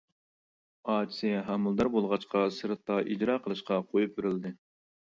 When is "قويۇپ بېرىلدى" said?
3.95-4.59